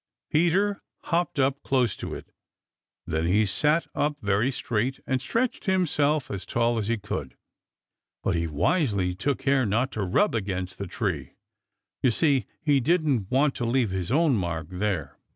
[0.31, 2.31] Peter hopped up close to it.
[3.05, 7.37] Then he sat up very straight and stretched himself as tall as he could,
[8.23, 11.35] but he wisely took care not to rub against the tree.
[12.01, 15.19] You see, he didn't want to leave his own mark there.